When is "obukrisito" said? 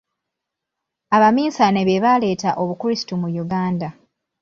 2.61-3.13